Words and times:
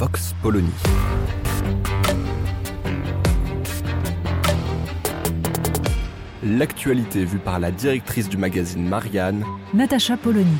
Vox 0.00 0.34
Polony. 0.40 0.70
L'actualité 6.42 7.26
vue 7.26 7.38
par 7.38 7.60
la 7.60 7.70
directrice 7.70 8.30
du 8.30 8.38
magazine 8.38 8.88
Marianne, 8.88 9.44
Natacha 9.74 10.16
Polony. 10.16 10.56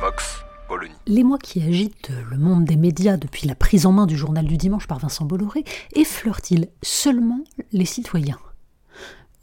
Vox 0.00 0.42
Polony. 0.66 0.90
Les 1.06 1.22
mois 1.22 1.38
qui 1.38 1.62
agitent 1.62 2.10
le 2.28 2.36
monde 2.36 2.64
des 2.64 2.74
médias 2.74 3.16
depuis 3.16 3.46
la 3.46 3.54
prise 3.54 3.86
en 3.86 3.92
main 3.92 4.06
du 4.06 4.16
journal 4.16 4.44
du 4.44 4.56
dimanche 4.56 4.88
par 4.88 4.98
Vincent 4.98 5.24
Bolloré 5.24 5.62
effleurent-ils 5.94 6.66
seulement 6.82 7.44
les 7.70 7.84
citoyens? 7.84 8.40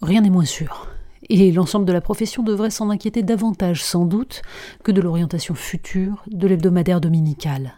Rien 0.01 0.19
n'est 0.19 0.29
moins 0.29 0.43
sûr. 0.43 0.89
Et 1.29 1.51
l'ensemble 1.51 1.85
de 1.85 1.93
la 1.93 2.01
profession 2.01 2.43
devrait 2.43 2.69
s'en 2.69 2.89
inquiéter 2.89 3.23
davantage, 3.23 3.83
sans 3.83 4.05
doute, 4.05 4.41
que 4.83 4.91
de 4.91 5.01
l'orientation 5.01 5.55
future 5.55 6.23
de 6.27 6.47
l'hebdomadaire 6.47 7.01
dominical. 7.01 7.73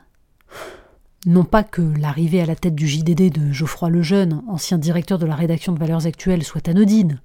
Non 1.25 1.43
pas 1.43 1.63
que 1.63 1.81
l'arrivée 1.81 2.41
à 2.41 2.45
la 2.45 2.55
tête 2.55 2.75
du 2.75 2.87
JDD 2.87 3.31
de 3.31 3.51
Geoffroy 3.51 3.89
Lejeune, 3.89 4.43
ancien 4.47 4.77
directeur 4.77 5.17
de 5.17 5.25
la 5.25 5.35
rédaction 5.35 5.73
de 5.73 5.79
Valeurs 5.79 6.05
Actuelles, 6.05 6.43
soit 6.43 6.67
anodine. 6.67 7.21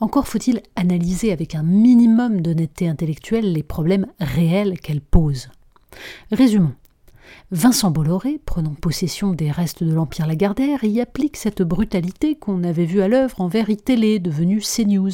Encore 0.00 0.28
faut-il 0.28 0.60
analyser 0.76 1.32
avec 1.32 1.54
un 1.54 1.62
minimum 1.62 2.42
d'honnêteté 2.42 2.88
intellectuelle 2.88 3.52
les 3.52 3.62
problèmes 3.62 4.06
réels 4.20 4.78
qu'elle 4.80 5.00
pose. 5.00 5.48
Résumons. 6.30 6.74
Vincent 7.50 7.90
Bolloré, 7.90 8.40
prenant 8.44 8.74
possession 8.74 9.32
des 9.32 9.50
restes 9.50 9.82
de 9.82 9.92
l'Empire 9.92 10.26
Lagardère, 10.26 10.84
y 10.84 11.00
applique 11.00 11.36
cette 11.36 11.62
brutalité 11.62 12.34
qu'on 12.36 12.64
avait 12.64 12.84
vue 12.84 13.00
à 13.00 13.08
l'œuvre 13.08 13.40
envers 13.40 13.70
iTélé, 13.70 14.18
devenue 14.18 14.60
CNews. 14.60 15.10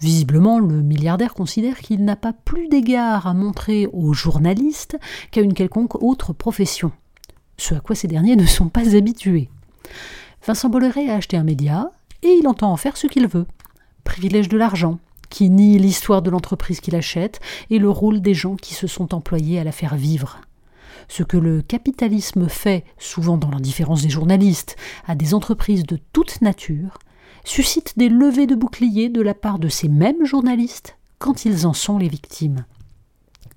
Visiblement, 0.00 0.58
le 0.58 0.82
milliardaire 0.82 1.32
considère 1.32 1.78
qu'il 1.78 2.04
n'a 2.04 2.16
pas 2.16 2.32
plus 2.32 2.68
d'égard 2.68 3.26
à 3.26 3.34
montrer 3.34 3.86
aux 3.92 4.12
journalistes 4.12 4.98
qu'à 5.30 5.42
une 5.42 5.54
quelconque 5.54 6.02
autre 6.02 6.32
profession, 6.32 6.90
ce 7.56 7.74
à 7.74 7.80
quoi 7.80 7.94
ces 7.94 8.08
derniers 8.08 8.34
ne 8.34 8.46
sont 8.46 8.68
pas 8.68 8.96
habitués. 8.96 9.48
Vincent 10.44 10.68
Bolloré 10.68 11.08
a 11.08 11.14
acheté 11.14 11.36
un 11.36 11.44
média 11.44 11.92
et 12.22 12.30
il 12.30 12.48
entend 12.48 12.72
en 12.72 12.76
faire 12.76 12.96
ce 12.96 13.06
qu'il 13.06 13.28
veut. 13.28 13.46
Privilège 14.02 14.48
de 14.48 14.58
l'argent, 14.58 14.98
qui 15.30 15.48
nie 15.50 15.78
l'histoire 15.78 16.20
de 16.20 16.30
l'entreprise 16.30 16.80
qu'il 16.80 16.96
achète 16.96 17.40
et 17.70 17.78
le 17.78 17.88
rôle 17.88 18.20
des 18.20 18.34
gens 18.34 18.56
qui 18.56 18.74
se 18.74 18.88
sont 18.88 19.14
employés 19.14 19.60
à 19.60 19.64
la 19.64 19.72
faire 19.72 19.94
vivre. 19.94 20.40
Ce 21.08 21.22
que 21.22 21.36
le 21.36 21.62
capitalisme 21.62 22.48
fait, 22.48 22.84
souvent 22.98 23.36
dans 23.36 23.50
l'indifférence 23.50 24.02
des 24.02 24.10
journalistes, 24.10 24.76
à 25.06 25.14
des 25.14 25.32
entreprises 25.34 25.84
de 25.84 25.98
toute 26.12 26.42
nature, 26.42 26.98
suscite 27.44 27.98
des 27.98 28.08
levées 28.08 28.46
de 28.46 28.54
boucliers 28.54 29.08
de 29.08 29.20
la 29.20 29.34
part 29.34 29.58
de 29.58 29.68
ces 29.68 29.88
mêmes 29.88 30.24
journalistes 30.24 30.96
quand 31.18 31.44
ils 31.44 31.66
en 31.66 31.72
sont 31.72 31.98
les 31.98 32.08
victimes. 32.08 32.64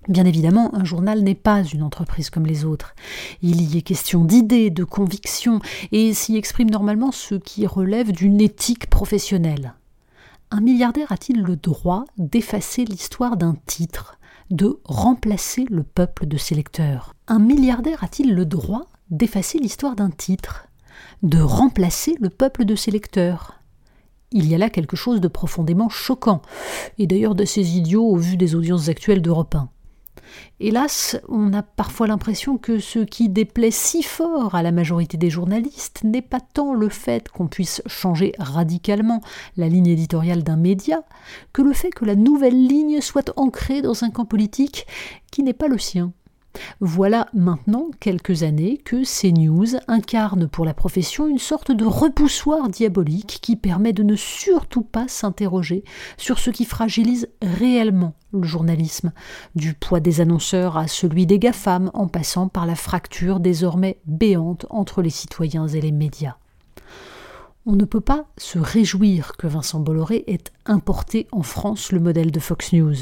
Bien 0.08 0.26
évidemment, 0.26 0.74
un 0.76 0.84
journal 0.84 1.22
n'est 1.22 1.34
pas 1.34 1.64
une 1.64 1.82
entreprise 1.82 2.30
comme 2.30 2.46
les 2.46 2.64
autres. 2.64 2.94
Il 3.42 3.62
y 3.62 3.78
est 3.78 3.82
question 3.82 4.24
d'idées, 4.24 4.70
de 4.70 4.84
convictions, 4.84 5.62
et 5.92 6.14
s'y 6.14 6.38
exprime 6.38 6.70
normalement 6.70 7.12
ce 7.12 7.36
qui 7.36 7.66
relève 7.66 8.12
d'une 8.12 8.40
éthique 8.40 8.88
professionnelle. 8.88 9.74
Un 10.52 10.62
milliardaire 10.62 11.12
a-t-il 11.12 11.42
le 11.42 11.56
droit 11.56 12.06
d'effacer 12.20 12.86
l'histoire 12.86 13.36
d'un 13.36 13.56
titre, 13.66 14.20
de 14.52 14.80
remplacer 14.84 15.66
le 15.72 15.82
peuple 15.82 16.28
de 16.28 16.38
ses 16.38 16.54
lecteurs? 16.54 17.16
Un 17.28 17.40
milliardaire 17.40 18.04
a-t-il 18.04 18.36
le 18.36 18.46
droit 18.46 18.86
d'effacer 19.10 19.58
l'histoire 19.58 19.96
d'un 19.96 20.12
titre, 20.12 20.68
de 21.24 21.42
remplacer 21.42 22.16
le 22.20 22.30
peuple 22.30 22.66
de 22.66 22.76
ses 22.76 22.92
lecteurs? 22.92 23.60
Il 24.36 24.50
y 24.50 24.54
a 24.54 24.58
là 24.58 24.70
quelque 24.70 24.98
chose 24.98 25.22
de 25.22 25.30
profondément 25.30 25.88
choquant, 25.88 26.42
et 27.00 27.08
d'ailleurs 27.08 27.36
d'assez 27.36 27.78
idiot 27.78 28.04
au 28.04 28.18
vu 28.18 28.36
des 28.36 28.54
audiences 28.54 28.90
actuelles 28.90 29.22
d'Europe 29.22 29.56
1. 29.56 29.70
Hélas, 30.60 31.18
on 31.30 31.54
a 31.54 31.64
parfois 31.64 32.08
l'impression 32.08 32.58
que 32.58 32.80
ce 32.80 33.00
qui 33.00 33.30
déplaît 33.30 33.72
si 33.72 34.04
fort 34.04 34.54
à 34.54 34.62
la 34.62 34.74
majorité 34.74 35.16
des 35.16 35.30
journalistes 35.30 36.04
n'est 36.04 36.22
pas 36.22 36.42
tant 36.42 36.74
le 36.74 36.90
fait 36.90 37.30
qu'on 37.30 37.48
puisse 37.48 37.82
changer 37.86 38.34
radicalement 38.38 39.22
la 39.56 39.70
ligne 39.70 39.88
éditoriale 39.88 40.44
d'un 40.44 40.58
média, 40.58 41.04
que 41.54 41.62
le 41.62 41.72
fait 41.72 41.92
que 41.92 42.04
la 42.04 42.16
nouvelle 42.16 42.68
ligne 42.68 43.00
soit 43.00 43.32
ancrée 43.38 43.82
dans 43.82 44.04
un 44.04 44.10
camp 44.10 44.26
politique 44.26 44.86
qui 45.32 45.44
n'est 45.44 45.54
pas 45.54 45.70
le 45.70 45.78
sien. 45.78 46.12
Voilà 46.80 47.28
maintenant 47.34 47.90
quelques 48.00 48.44
années 48.44 48.78
que 48.78 49.04
CNews 49.04 49.78
incarne 49.88 50.48
pour 50.48 50.66
la 50.66 50.74
profession 50.74 51.28
une 51.28 51.40
sorte 51.40 51.72
de 51.72 51.86
repoussoir 51.86 52.70
diabolique 52.70 53.40
qui 53.42 53.56
permet 53.56 53.94
de 53.94 54.04
ne 54.04 54.16
surtout 54.16 54.84
pas 54.84 55.08
s'interroger 55.08 55.84
sur 56.18 56.40
ce 56.40 56.50
qui 56.50 56.66
fragilise 56.66 57.30
réellement 57.42 58.14
le 58.34 58.44
journalisme, 58.44 59.14
du 59.56 59.74
poids 59.74 60.00
des 60.00 60.22
annonceurs 60.22 60.78
à 60.78 60.88
celui 60.88 61.26
des 61.26 61.40
GAFAM 61.40 61.92
en 61.94 62.08
passant 62.08 62.48
par 62.48 62.66
la 62.66 62.76
fracture 62.76 63.40
désormais 63.40 64.00
béante 64.06 64.66
entre 64.70 65.02
les 65.02 65.10
citoyens 65.10 65.68
et 65.68 65.82
les 65.82 65.92
médias 65.92 66.36
on 67.66 67.76
ne 67.76 67.86
peut 67.86 68.02
pas 68.02 68.26
se 68.38 68.60
réjouir 68.60 69.36
que 69.38 69.48
Vincent 69.48 69.80
Bolloré 69.80 70.24
ait 70.28 70.44
importé 70.66 71.28
en 71.32 71.42
France 71.42 71.92
le 71.92 72.00
modèle 72.00 72.32
de 72.32 72.40
Fox 72.40 72.74
News. 72.74 72.96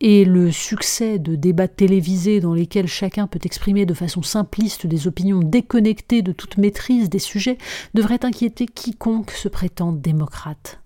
Et 0.00 0.24
le 0.24 0.50
succès 0.52 1.18
de 1.18 1.34
débats 1.34 1.68
télévisés 1.68 2.40
dans 2.40 2.54
lesquels 2.54 2.88
chacun 2.88 3.26
peut 3.26 3.40
exprimer 3.44 3.86
de 3.86 3.94
façon 3.94 4.22
simpliste 4.22 4.86
des 4.86 5.06
opinions 5.06 5.40
déconnectées 5.40 6.22
de 6.22 6.32
toute 6.32 6.58
maîtrise 6.58 7.08
des 7.08 7.18
sujets 7.18 7.58
devrait 7.94 8.24
inquiéter 8.24 8.66
quiconque 8.66 9.30
se 9.30 9.48
prétend 9.48 9.92
démocrate. 9.92 10.80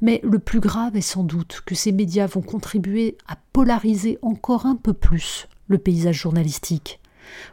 Mais 0.00 0.20
le 0.22 0.38
plus 0.38 0.60
grave 0.60 0.96
est 0.96 1.00
sans 1.00 1.24
doute 1.24 1.62
que 1.66 1.74
ces 1.74 1.92
médias 1.92 2.26
vont 2.26 2.42
contribuer 2.42 3.16
à 3.26 3.36
polariser 3.52 4.18
encore 4.22 4.66
un 4.66 4.76
peu 4.76 4.92
plus 4.92 5.48
le 5.68 5.78
paysage 5.78 6.16
journalistique. 6.16 7.00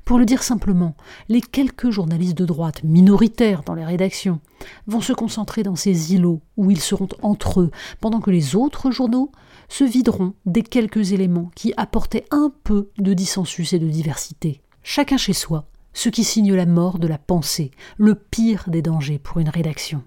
Pour 0.05 0.17
le 0.17 0.25
dire 0.25 0.43
simplement, 0.43 0.95
les 1.29 1.41
quelques 1.41 1.89
journalistes 1.89 2.37
de 2.37 2.45
droite, 2.45 2.83
minoritaires 2.83 3.63
dans 3.63 3.75
les 3.75 3.85
rédactions, 3.85 4.39
vont 4.87 5.01
se 5.01 5.13
concentrer 5.13 5.63
dans 5.63 5.75
ces 5.75 6.13
îlots 6.13 6.41
où 6.57 6.71
ils 6.71 6.79
seront 6.79 7.09
entre 7.21 7.61
eux, 7.61 7.71
pendant 7.99 8.19
que 8.19 8.31
les 8.31 8.55
autres 8.55 8.91
journaux 8.91 9.31
se 9.69 9.83
videront 9.83 10.33
des 10.45 10.63
quelques 10.63 11.13
éléments 11.13 11.51
qui 11.55 11.73
apportaient 11.77 12.25
un 12.31 12.51
peu 12.63 12.89
de 12.97 13.13
dissensus 13.13 13.73
et 13.73 13.79
de 13.79 13.87
diversité. 13.87 14.61
Chacun 14.83 15.17
chez 15.17 15.33
soi, 15.33 15.65
ce 15.93 16.09
qui 16.09 16.23
signe 16.23 16.53
la 16.53 16.65
mort 16.65 16.99
de 16.99 17.07
la 17.07 17.17
pensée, 17.17 17.71
le 17.97 18.15
pire 18.15 18.65
des 18.67 18.81
dangers 18.81 19.19
pour 19.19 19.39
une 19.39 19.49
rédaction. 19.49 20.03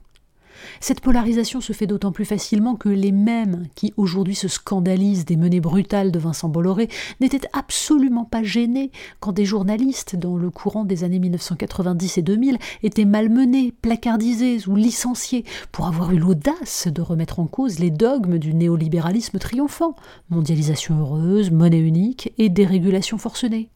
Cette 0.80 1.00
polarisation 1.00 1.60
se 1.60 1.72
fait 1.72 1.86
d'autant 1.86 2.12
plus 2.12 2.24
facilement 2.24 2.76
que 2.76 2.88
les 2.88 3.12
mêmes 3.12 3.66
qui 3.74 3.92
aujourd'hui 3.96 4.34
se 4.34 4.48
scandalisent 4.48 5.24
des 5.24 5.36
menées 5.36 5.60
brutales 5.60 6.12
de 6.12 6.18
Vincent 6.18 6.48
Bolloré 6.48 6.88
n'étaient 7.20 7.48
absolument 7.52 8.24
pas 8.24 8.42
gênés 8.42 8.90
quand 9.20 9.32
des 9.32 9.44
journalistes, 9.44 10.16
dans 10.16 10.36
le 10.36 10.50
courant 10.50 10.84
des 10.84 11.04
années 11.04 11.18
1990 11.18 12.18
et 12.18 12.22
2000, 12.22 12.58
étaient 12.82 13.04
malmenés, 13.04 13.72
placardisés 13.82 14.66
ou 14.66 14.76
licenciés 14.76 15.44
pour 15.72 15.86
avoir 15.86 16.12
eu 16.12 16.18
l'audace 16.18 16.88
de 16.88 17.02
remettre 17.02 17.40
en 17.40 17.46
cause 17.46 17.78
les 17.78 17.90
dogmes 17.90 18.38
du 18.38 18.54
néolibéralisme 18.54 19.38
triomphant, 19.38 19.96
mondialisation 20.30 20.98
heureuse, 20.98 21.50
monnaie 21.50 21.78
unique 21.78 22.32
et 22.38 22.48
dérégulation 22.48 23.18
forcenée. 23.18 23.68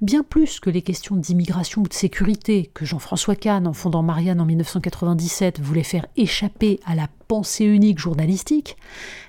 Bien 0.00 0.22
plus 0.22 0.60
que 0.60 0.70
les 0.70 0.82
questions 0.82 1.16
d'immigration 1.16 1.82
ou 1.82 1.88
de 1.88 1.94
sécurité 1.94 2.70
que 2.74 2.84
Jean-François 2.84 3.36
Kahn, 3.36 3.66
en 3.66 3.72
fondant 3.72 4.02
Marianne 4.02 4.40
en 4.40 4.46
1997, 4.46 5.60
voulait 5.60 5.82
faire 5.82 6.06
échapper 6.16 6.80
à 6.84 6.94
la 6.94 7.08
pensée 7.28 7.64
unique 7.64 7.98
journalistique, 7.98 8.76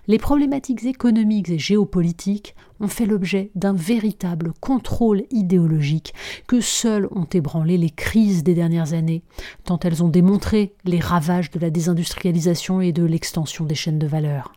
les 0.08 0.18
problématiques 0.18 0.84
économiques 0.86 1.50
et 1.50 1.60
géopolitiques 1.60 2.56
ont 2.80 2.88
fait 2.88 3.06
l'objet 3.06 3.52
d'un 3.56 3.74
véritable 3.74 4.54
contrôle 4.60 5.24
idéologique 5.32 6.14
que 6.48 6.62
seuls 6.62 7.08
ont 7.12 7.26
ébranlé 7.26 7.78
les 7.78 7.90
crises 7.90 8.44
des 8.44 8.54
dernières 8.54 8.94
années, 8.94 9.24
tant 9.64 9.80
elles 9.80 10.04
ont 10.04 10.10
démontré 10.10 10.74
les 10.84 11.00
ravages 11.00 11.52
de 11.52 11.60
la 11.60 11.70
désindustrialisation 11.70 12.82
et 12.82 12.92
de 12.92 13.04
l'extension 13.04 13.66
des 13.66 13.76
chaînes 13.76 14.00
de 14.00 14.08
valeur. 14.08 14.55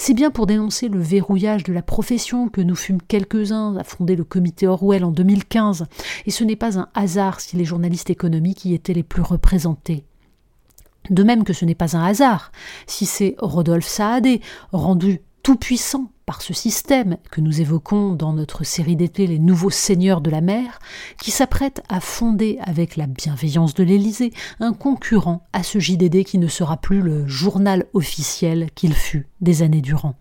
C'est 0.00 0.14
bien 0.14 0.30
pour 0.30 0.46
dénoncer 0.46 0.88
le 0.88 1.00
verrouillage 1.00 1.64
de 1.64 1.72
la 1.72 1.82
profession 1.82 2.48
que 2.48 2.60
nous 2.60 2.76
fûmes 2.76 3.02
quelques-uns 3.02 3.76
à 3.76 3.82
fonder 3.82 4.14
le 4.14 4.22
comité 4.22 4.68
Orwell 4.68 5.04
en 5.04 5.10
2015, 5.10 5.86
et 6.24 6.30
ce 6.30 6.44
n'est 6.44 6.56
pas 6.56 6.78
un 6.78 6.88
hasard 6.94 7.40
si 7.40 7.56
les 7.56 7.64
journalistes 7.64 8.08
économiques 8.08 8.64
y 8.64 8.74
étaient 8.74 8.94
les 8.94 9.02
plus 9.02 9.22
représentés. 9.22 10.04
De 11.10 11.24
même 11.24 11.42
que 11.42 11.52
ce 11.52 11.64
n'est 11.64 11.74
pas 11.74 11.96
un 11.96 12.04
hasard 12.04 12.52
si 12.86 13.06
c'est 13.06 13.34
Rodolphe 13.38 13.88
Saadé, 13.88 14.40
rendu 14.72 15.20
tout-puissant 15.42 16.12
par 16.28 16.42
ce 16.42 16.52
système 16.52 17.16
que 17.30 17.40
nous 17.40 17.62
évoquons 17.62 18.12
dans 18.12 18.34
notre 18.34 18.62
série 18.62 18.96
d'été 18.96 19.26
Les 19.26 19.38
Nouveaux 19.38 19.70
Seigneurs 19.70 20.20
de 20.20 20.28
la 20.28 20.42
mer, 20.42 20.78
qui 21.18 21.30
s'apprête 21.30 21.82
à 21.88 22.00
fonder 22.00 22.58
avec 22.60 22.96
la 22.96 23.06
bienveillance 23.06 23.72
de 23.72 23.82
l'Élysée 23.82 24.34
un 24.60 24.74
concurrent 24.74 25.48
à 25.54 25.62
ce 25.62 25.78
JDD 25.78 26.24
qui 26.24 26.36
ne 26.36 26.46
sera 26.46 26.76
plus 26.76 27.00
le 27.00 27.26
journal 27.26 27.86
officiel 27.94 28.68
qu'il 28.74 28.92
fut 28.92 29.26
des 29.40 29.62
années 29.62 29.80
durant. 29.80 30.16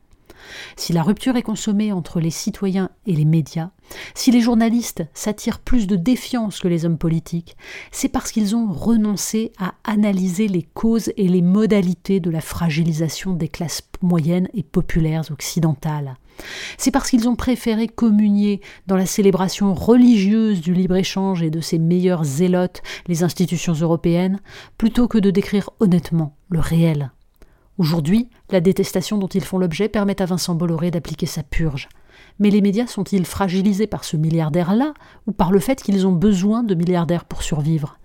Si 0.76 0.94
la 0.94 1.04
rupture 1.04 1.36
est 1.36 1.44
consommée 1.44 1.92
entre 1.92 2.20
les 2.20 2.32
citoyens 2.32 2.90
et 3.06 3.14
les 3.14 3.26
médias, 3.26 3.72
si 4.16 4.32
les 4.32 4.42
journalistes 4.42 5.04
s'attirent 5.14 5.60
plus 5.60 5.88
de 5.88 5.96
défiance 5.96 6.60
que 6.60 6.68
les 6.68 6.86
hommes 6.86 6.98
politiques, 6.98 7.56
c'est 7.92 8.10
parce 8.10 8.32
qu'ils 8.32 8.56
ont 8.56 8.72
renoncé 8.72 9.52
à 9.58 9.74
analyser 9.84 10.48
les 10.48 10.64
causes 10.64 11.12
et 11.18 11.28
les 11.28 11.42
modalités 11.42 12.20
de 12.20 12.30
la 12.30 12.42
fragilisation 12.42 13.34
des 13.34 13.48
classes 13.48 13.82
moyennes 14.02 14.50
et 14.54 14.64
populaires 14.64 15.24
occidentales. 15.32 16.18
C'est 16.78 16.92
parce 16.92 17.10
qu'ils 17.10 17.28
ont 17.28 17.36
préféré 17.36 17.88
communier 17.88 18.62
dans 18.86 18.96
la 18.96 19.06
célébration 19.06 19.74
religieuse 19.74 20.62
du 20.62 20.74
libre-échange 20.74 21.42
et 21.42 21.50
de 21.50 21.62
ses 21.62 21.80
meilleurs 21.80 22.24
zélotes, 22.24 22.84
les 23.08 23.24
institutions 23.24 23.74
européennes, 23.74 24.40
plutôt 24.78 25.08
que 25.08 25.18
de 25.18 25.32
décrire 25.32 25.72
honnêtement 25.80 26.36
le 26.50 26.60
réel. 26.60 27.12
Aujourd'hui, 27.78 28.30
la 28.50 28.60
détestation 28.60 29.18
dont 29.18 29.28
ils 29.28 29.44
font 29.44 29.60
l'objet 29.60 29.88
permet 29.88 30.20
à 30.22 30.26
Vincent 30.26 30.56
Bolloré 30.56 30.90
d'appliquer 30.90 31.28
sa 31.28 31.44
purge. 31.44 31.90
Mais 32.40 32.50
les 32.50 32.62
médias 32.62 32.88
sont-ils 32.88 33.26
fragilisés 33.26 33.86
par 33.86 34.04
ce 34.04 34.18
milliardaire-là 34.18 34.94
ou 35.28 35.32
par 35.32 35.52
le 35.52 35.60
fait 35.60 35.82
qu'ils 35.82 36.08
ont 36.08 36.12
besoin 36.12 36.64
de 36.64 36.74
milliardaires 36.74 37.26
pour 37.26 37.44
survivre? 37.44 38.00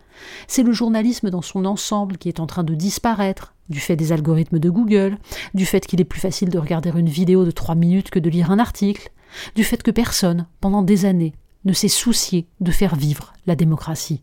C'est 0.47 0.63
le 0.63 0.73
journalisme 0.73 1.31
dans 1.31 1.41
son 1.41 1.65
ensemble 1.65 2.19
qui 2.19 2.29
est 2.29 2.41
en 2.41 2.47
train 2.47 2.65
de 2.65 2.75
disparaître, 2.75 3.55
du 3.71 3.81
fait 3.81 3.97
des 3.97 4.13
algorithmes 4.13 4.59
de 4.59 4.69
Google, 4.71 5.19
du 5.55 5.65
fait 5.65 5.87
qu'il 5.87 6.01
est 6.03 6.05
plus 6.05 6.21
facile 6.21 6.51
de 6.51 6.59
regarder 6.59 6.93
une 6.95 7.09
vidéo 7.09 7.47
de 7.47 7.51
trois 7.51 7.75
minutes 7.75 8.11
que 8.11 8.19
de 8.19 8.29
lire 8.29 8.51
un 8.51 8.59
article, 8.59 9.11
du 9.55 9.65
fait 9.65 9.83
que 9.83 9.91
personne, 9.91 10.47
pendant 10.61 10.83
des 10.83 11.07
années, 11.07 11.33
ne 11.65 11.73
s'est 11.73 11.89
soucié 11.89 12.47
de 12.61 12.71
faire 12.71 12.95
vivre 12.95 13.33
la 13.47 13.57
démocratie. 13.57 14.23